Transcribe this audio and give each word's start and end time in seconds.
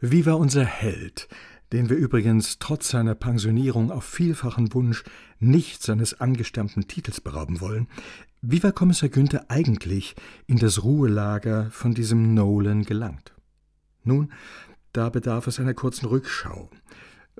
Wie 0.00 0.26
war 0.26 0.38
unser 0.38 0.64
Held, 0.64 1.28
den 1.72 1.90
wir 1.90 1.96
übrigens 1.96 2.60
trotz 2.60 2.88
seiner 2.88 3.16
Pensionierung 3.16 3.90
auf 3.90 4.04
vielfachen 4.04 4.72
Wunsch 4.72 5.02
nicht 5.40 5.82
seines 5.82 6.20
angestammten 6.20 6.86
Titels 6.86 7.20
berauben 7.20 7.60
wollen, 7.60 7.88
wie 8.40 8.62
war 8.62 8.70
Kommissar 8.70 9.08
Günther 9.08 9.46
eigentlich 9.48 10.14
in 10.46 10.58
das 10.58 10.84
Ruhelager 10.84 11.68
von 11.72 11.94
diesem 11.94 12.32
Nolan 12.32 12.84
gelangt? 12.84 13.34
Nun, 14.04 14.32
da 14.92 15.10
bedarf 15.10 15.48
es 15.48 15.58
einer 15.58 15.74
kurzen 15.74 16.06
Rückschau. 16.06 16.70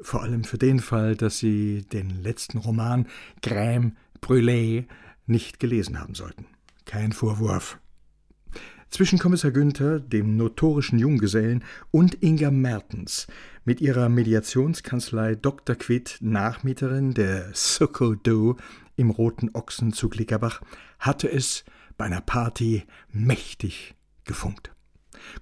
Vor 0.02 0.22
allem 0.22 0.42
für 0.42 0.58
den 0.58 0.80
Fall, 0.80 1.14
dass 1.14 1.38
Sie 1.38 1.82
den 1.82 2.10
letzten 2.24 2.58
Roman 2.58 3.06
Crème 3.40 3.92
Brûlée 4.20 4.86
nicht 5.26 5.60
gelesen 5.60 6.00
haben 6.00 6.16
sollten. 6.16 6.46
Kein 6.86 7.12
Vorwurf. 7.12 7.78
Zwischen 8.90 9.18
Kommissar 9.18 9.50
Günther, 9.50 10.00
dem 10.00 10.36
notorischen 10.36 10.98
Junggesellen, 10.98 11.62
und 11.90 12.22
Inga 12.22 12.50
Mertens, 12.50 13.26
mit 13.64 13.80
ihrer 13.80 14.08
Mediationskanzlei 14.08 15.34
Dr. 15.34 15.76
Quitt, 15.76 16.16
Nachmieterin 16.20 17.12
der 17.12 17.50
Soko 17.52 18.14
Do 18.14 18.56
im 18.96 19.10
Roten 19.10 19.50
Ochsen 19.52 19.92
zu 19.92 20.08
Glickerbach, 20.08 20.62
hatte 20.98 21.30
es 21.30 21.64
bei 21.98 22.06
einer 22.06 22.22
Party 22.22 22.84
mächtig 23.12 23.94
gefunkt. 24.24 24.72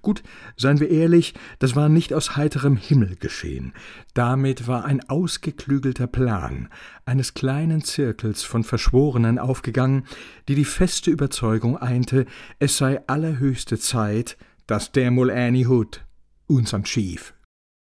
Gut, 0.01 0.23
seien 0.55 0.79
wir 0.79 0.89
ehrlich, 0.89 1.33
das 1.59 1.75
war 1.75 1.89
nicht 1.89 2.13
aus 2.13 2.35
heiterem 2.35 2.77
Himmel 2.77 3.15
geschehen. 3.15 3.73
Damit 4.13 4.67
war 4.67 4.85
ein 4.85 5.07
ausgeklügelter 5.09 6.07
Plan 6.07 6.69
eines 7.05 7.33
kleinen 7.33 7.83
Zirkels 7.83 8.43
von 8.43 8.63
Verschworenen 8.63 9.39
aufgegangen, 9.39 10.05
die 10.47 10.55
die 10.55 10.65
feste 10.65 11.11
Überzeugung 11.11 11.77
einte, 11.77 12.25
es 12.59 12.77
sei 12.77 13.01
allerhöchste 13.07 13.77
Zeit, 13.77 14.37
dass 14.67 14.91
der 14.91 15.11
Mul 15.11 15.31
Annie 15.31 15.67
Hood 15.67 16.05
uns 16.47 16.73
am 16.73 16.85
Schief. 16.85 17.33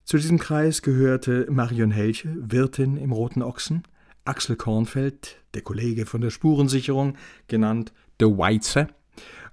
Zu 0.03 0.17
diesem 0.17 0.39
Kreis 0.39 0.81
gehörte 0.81 1.47
Marion 1.49 1.91
Helche, 1.91 2.35
Wirtin 2.39 2.97
im 2.97 3.11
Roten 3.11 3.41
Ochsen, 3.41 3.83
Axel 4.25 4.55
Kornfeld, 4.55 5.37
der 5.53 5.61
Kollege 5.61 6.05
von 6.05 6.21
der 6.21 6.29
Spurensicherung, 6.29 7.17
genannt 7.47 7.93
The 8.19 8.25
Weizer, 8.25 8.87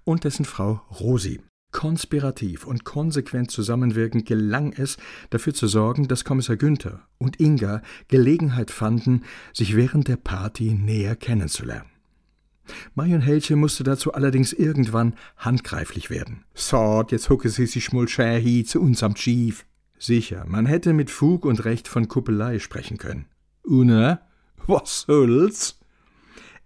und 0.05 0.25
dessen 0.25 0.45
Frau 0.45 0.81
Rosi. 1.01 1.41
Konspirativ 1.71 2.67
und 2.67 2.85
konsequent 2.85 3.51
zusammenwirkend 3.51 4.27
gelang 4.27 4.73
es, 4.73 4.97
dafür 5.31 5.53
zu 5.53 5.67
sorgen, 5.67 6.09
dass 6.09 6.25
Kommissar 6.25 6.57
Günther 6.57 7.01
und 7.19 7.41
Inga 7.41 7.83
Gelegenheit 8.09 8.71
fanden, 8.71 9.23
sich 9.53 9.77
während 9.77 10.09
der 10.09 10.17
Party 10.17 10.75
näher 10.75 11.15
kennenzulernen. 11.15 11.91
Marion 12.95 13.21
Helche 13.21 13.57
musste 13.57 13.85
dazu 13.85 14.13
allerdings 14.13 14.53
irgendwann 14.53 15.15
handgreiflich 15.37 16.11
werden. 16.11 16.45
So, 16.55 17.05
jetzt 17.11 17.31
hucke 17.31 17.49
sie 17.49 17.67
sich 17.67 17.91
hi 17.93 18.65
zu 18.65 18.81
uns 18.81 19.03
am 19.03 19.15
Chief. 19.15 19.65
Sicher, 19.99 20.45
man 20.47 20.67
hätte 20.67 20.93
mit 20.93 21.11
Fug 21.11 21.45
und 21.45 21.65
Recht 21.65 21.89
von 21.89 22.09
Kuppelei 22.09 22.59
sprechen 22.59 22.99
können. 22.99 23.27
Una, 23.65 24.21
was 24.67 25.05
soll's? 25.07 25.81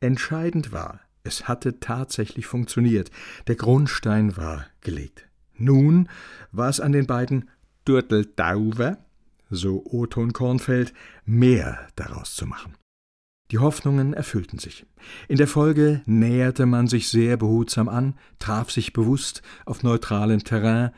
Entscheidend 0.00 0.72
war, 0.72 1.00
es 1.24 1.48
hatte 1.48 1.80
tatsächlich 1.80 2.46
funktioniert. 2.46 3.10
Der 3.46 3.56
Grundstein 3.56 4.36
war 4.36 4.66
gelegt. 4.80 5.28
Nun 5.56 6.08
war 6.50 6.68
es 6.68 6.80
an 6.80 6.92
den 6.92 7.06
beiden 7.06 7.50
Durteltauwer, 7.84 8.98
so 9.50 9.84
Oton 9.86 10.32
Kornfeld, 10.32 10.92
mehr 11.24 11.88
daraus 11.96 12.34
zu 12.34 12.46
machen. 12.46 12.74
Die 13.50 13.58
Hoffnungen 13.58 14.14
erfüllten 14.14 14.58
sich. 14.58 14.86
In 15.28 15.36
der 15.36 15.46
Folge 15.46 16.02
näherte 16.06 16.64
man 16.64 16.88
sich 16.88 17.08
sehr 17.08 17.36
behutsam 17.36 17.88
an, 17.88 18.14
traf 18.38 18.70
sich 18.70 18.92
bewusst 18.92 19.42
auf 19.66 19.82
neutralem 19.82 20.42
Terrain, 20.42 20.90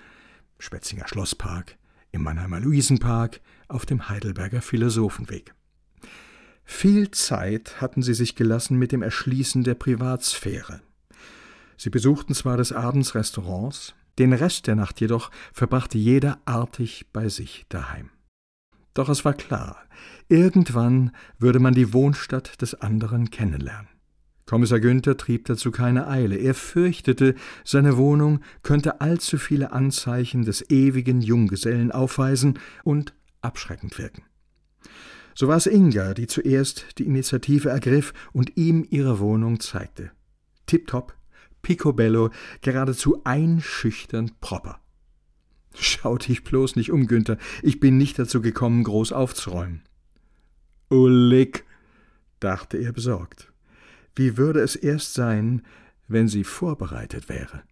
Spetzinger 0.61 1.09
Schlosspark, 1.09 1.77
im 2.13 2.23
Mannheimer 2.23 2.61
Luisenpark, 2.61 3.41
auf 3.67 3.87
dem 3.87 4.09
Heidelberger 4.09 4.63
Philosophenweg. 4.63 5.53
Viel 6.65 7.11
Zeit 7.11 7.81
hatten 7.81 8.03
sie 8.03 8.15
sich 8.15 8.35
gelassen 8.37 8.79
mit 8.79 8.93
dem 8.93 9.03
Erschließen 9.03 9.65
der 9.65 9.75
Privatsphäre. 9.75 10.81
Sie 11.77 11.91
besuchten 11.91 12.35
zwar 12.35 12.57
des 12.57 12.73
Abends 12.73 13.15
Restaurants, 13.15 13.95
den 14.19 14.33
Rest 14.33 14.67
der 14.67 14.77
Nacht 14.77 15.01
jedoch 15.01 15.31
verbrachte 15.53 15.99
jeder 15.99 16.39
artig 16.45 17.07
bei 17.13 17.29
sich 17.29 17.67
daheim. 17.69 18.11
Doch 18.95 19.09
es 19.09 19.25
war 19.25 19.35
klar, 19.35 19.77
irgendwann 20.29 21.11
würde 21.39 21.59
man 21.59 21.75
die 21.75 21.93
Wohnstatt 21.93 22.63
des 22.63 22.75
anderen 22.75 23.31
kennenlernen. 23.31 23.89
Kommissar 24.47 24.79
Günther 24.79 25.17
trieb 25.17 25.47
dazu 25.47 25.71
keine 25.71 26.07
Eile. 26.07 26.37
Er 26.37 26.55
fürchtete, 26.55 27.35
seine 27.65 27.97
Wohnung 27.97 28.41
könnte 28.63 29.01
allzu 29.01 29.39
viele 29.39 29.73
Anzeichen 29.73 30.45
des 30.45 30.71
ewigen 30.71 31.23
Junggesellen 31.23 31.91
aufweisen 31.91 32.59
und 32.85 33.15
abschreckend 33.41 33.99
wirken. 33.99 34.23
So 35.35 35.49
war 35.49 35.57
es 35.57 35.67
Inga, 35.67 36.15
die 36.15 36.27
zuerst 36.27 36.99
die 36.99 37.07
Initiative 37.07 37.69
ergriff 37.69 38.13
und 38.33 38.57
ihm 38.57 38.87
ihre 38.89 39.19
Wohnung 39.19 39.61
zeigte. 39.61 40.11
Tipptopp, 40.67 41.15
picobello, 41.63 42.31
geradezu 42.61 43.23
einschüchternd 43.25 44.41
proper. 44.41 44.81
Schau 45.75 46.19
dich 46.19 46.45
bloß 46.45 46.77
nicht 46.77 46.93
um, 46.93 47.07
Günther, 47.07 47.39
ich 47.63 47.81
bin 47.81 47.97
nicht 47.97 48.19
dazu 48.19 48.41
gekommen, 48.41 48.85
groß 48.85 49.13
aufzuräumen. 49.13 49.83
Ullig, 50.89 51.65
dachte 52.39 52.79
er 52.79 52.93
besorgt. 52.93 53.53
Wie 54.15 54.37
würde 54.37 54.61
es 54.61 54.77
erst 54.77 55.15
sein, 55.15 55.63
wenn 56.07 56.29
sie 56.29 56.45
vorbereitet 56.45 57.29
wäre? 57.29 57.63